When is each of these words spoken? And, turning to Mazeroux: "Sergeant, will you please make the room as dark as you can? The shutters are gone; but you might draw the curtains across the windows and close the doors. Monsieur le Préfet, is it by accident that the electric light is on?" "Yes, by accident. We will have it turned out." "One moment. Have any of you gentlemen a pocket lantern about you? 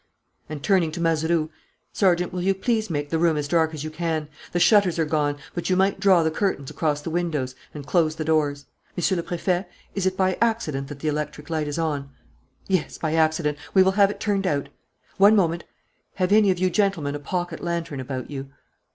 And, 0.49 0.63
turning 0.63 0.91
to 0.93 0.99
Mazeroux: 0.99 1.51
"Sergeant, 1.93 2.33
will 2.33 2.41
you 2.41 2.55
please 2.55 2.89
make 2.89 3.11
the 3.11 3.19
room 3.19 3.37
as 3.37 3.47
dark 3.47 3.71
as 3.71 3.83
you 3.83 3.91
can? 3.91 4.29
The 4.51 4.59
shutters 4.59 4.97
are 4.97 5.05
gone; 5.05 5.37
but 5.53 5.69
you 5.69 5.75
might 5.75 5.99
draw 5.99 6.23
the 6.23 6.31
curtains 6.31 6.71
across 6.71 7.01
the 7.01 7.11
windows 7.11 7.53
and 7.71 7.85
close 7.85 8.15
the 8.15 8.25
doors. 8.25 8.65
Monsieur 8.97 9.15
le 9.17 9.21
Préfet, 9.21 9.67
is 9.93 10.07
it 10.07 10.17
by 10.17 10.39
accident 10.41 10.87
that 10.87 11.01
the 11.01 11.07
electric 11.07 11.51
light 11.51 11.67
is 11.67 11.77
on?" 11.77 12.09
"Yes, 12.67 12.97
by 12.97 13.13
accident. 13.13 13.59
We 13.75 13.83
will 13.83 13.91
have 13.91 14.09
it 14.09 14.19
turned 14.19 14.47
out." 14.47 14.69
"One 15.17 15.35
moment. 15.35 15.65
Have 16.15 16.31
any 16.31 16.49
of 16.49 16.57
you 16.57 16.71
gentlemen 16.71 17.13
a 17.13 17.19
pocket 17.19 17.63
lantern 17.63 17.99
about 17.99 18.31
you? 18.31 18.49